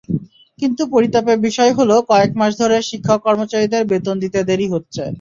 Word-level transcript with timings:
কিন্তু 0.59 0.81
পরিতাপের 0.93 1.37
বিষয় 1.47 1.71
হলো, 1.77 1.95
কয়েক 2.09 2.31
মাস 2.39 2.51
ধরে 2.61 2.77
শিক্ষক-কর্মচারীদের 2.89 3.83
বেতন 3.91 4.15
দিতে 4.23 4.39
দেরি 4.49 4.67
হচ্ছে। 4.73 5.03